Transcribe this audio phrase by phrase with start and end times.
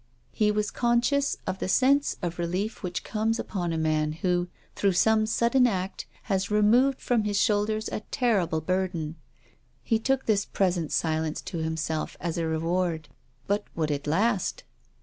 [0.31, 4.93] He was conscious of the sense of relief which comes upon a man who, through
[4.93, 9.17] some sudden act, has removed from his shoulders a terrible burden.
[9.83, 13.09] He took this present silence to himself as a reward.
[13.47, 14.63] But would it last